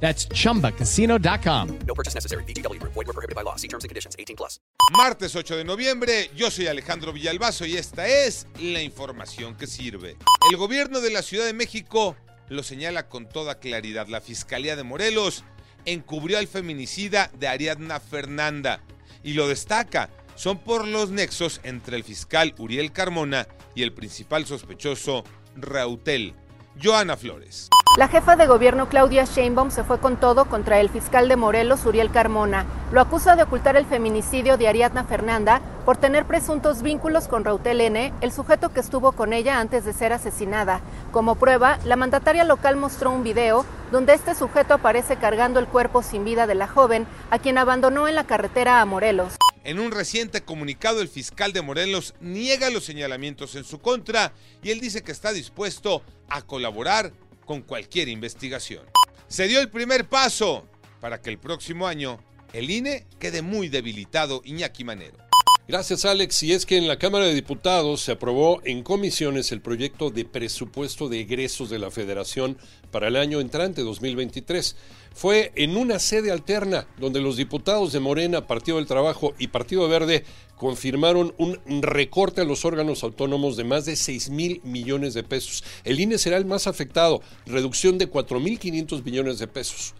[0.00, 1.78] That's chumbacasino.com.
[1.86, 2.44] No purchase necessary.
[2.44, 2.80] BGW.
[2.82, 3.56] Void were prohibited by law.
[3.56, 4.14] See terms and conditions.
[4.18, 4.60] 18 plus.
[4.92, 10.16] Martes 8 de noviembre, yo soy Alejandro Villalbazo y esta es la información que sirve.
[10.48, 12.16] El gobierno de la Ciudad de México
[12.48, 14.06] lo señala con toda claridad.
[14.06, 15.44] La Fiscalía de Morelos
[15.86, 18.80] encubrió al feminicida de Ariadna Fernanda
[19.24, 20.10] y lo destaca.
[20.36, 25.24] Son por los nexos entre el fiscal Uriel Carmona y el principal sospechoso
[25.56, 26.34] Rautel,
[26.82, 27.68] Joana Flores.
[27.96, 31.86] La jefa de gobierno Claudia Sheinbaum se fue con todo contra el fiscal de Morelos,
[31.86, 32.66] Uriel Carmona.
[32.92, 37.80] Lo acusa de ocultar el feminicidio de Ariadna Fernanda por tener presuntos vínculos con Rautel
[37.80, 40.80] N, el sujeto que estuvo con ella antes de ser asesinada.
[41.12, 46.02] Como prueba, la mandataria local mostró un video donde este sujeto aparece cargando el cuerpo
[46.02, 49.36] sin vida de la joven, a quien abandonó en la carretera a Morelos.
[49.66, 54.70] En un reciente comunicado, el fiscal de Morelos niega los señalamientos en su contra y
[54.70, 57.12] él dice que está dispuesto a colaborar
[57.44, 58.86] con cualquier investigación.
[59.26, 60.68] Se dio el primer paso
[61.00, 62.20] para que el próximo año
[62.52, 65.25] el INE quede muy debilitado, Iñaki Manero.
[65.68, 66.44] Gracias, Alex.
[66.44, 70.24] Y es que en la Cámara de Diputados se aprobó en comisiones el proyecto de
[70.24, 72.56] presupuesto de egresos de la Federación
[72.92, 74.76] para el año entrante 2023.
[75.12, 79.88] Fue en una sede alterna donde los diputados de Morena, Partido del Trabajo y Partido
[79.88, 85.24] Verde confirmaron un recorte a los órganos autónomos de más de 6 mil millones de
[85.24, 85.64] pesos.
[85.82, 89.94] El INE será el más afectado, reducción de 4 mil 500 millones de pesos.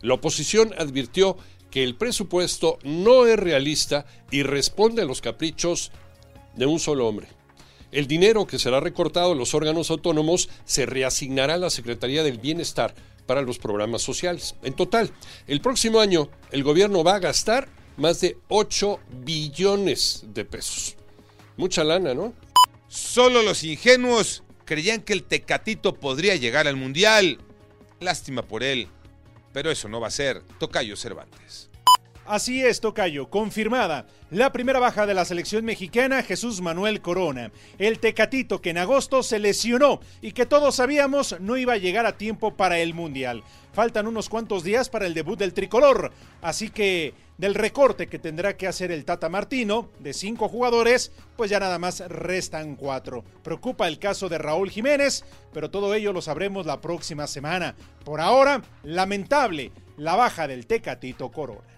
[0.00, 1.36] La oposición advirtió
[1.82, 5.92] el presupuesto no es realista y responde a los caprichos
[6.54, 7.28] de un solo hombre.
[7.90, 12.38] El dinero que será recortado en los órganos autónomos se reasignará a la Secretaría del
[12.38, 12.94] Bienestar
[13.26, 14.56] para los programas sociales.
[14.62, 15.10] En total,
[15.46, 20.96] el próximo año el gobierno va a gastar más de 8 billones de pesos.
[21.56, 22.34] Mucha lana, ¿no?
[22.88, 27.38] Solo los ingenuos creían que el Tecatito podría llegar al Mundial.
[28.00, 28.88] Lástima por él,
[29.52, 31.67] pero eso no va a ser Tocayo Cervantes.
[32.28, 34.06] Así es, Tocayo, confirmada.
[34.30, 37.50] La primera baja de la selección mexicana, Jesús Manuel Corona.
[37.78, 42.04] El Tecatito que en agosto se lesionó y que todos sabíamos no iba a llegar
[42.04, 43.42] a tiempo para el Mundial.
[43.72, 46.12] Faltan unos cuantos días para el debut del tricolor,
[46.42, 51.50] así que del recorte que tendrá que hacer el Tata Martino de cinco jugadores, pues
[51.50, 53.24] ya nada más restan cuatro.
[53.42, 55.24] Preocupa el caso de Raúl Jiménez,
[55.54, 57.74] pero todo ello lo sabremos la próxima semana.
[58.04, 61.77] Por ahora, lamentable la baja del Tecatito Corona.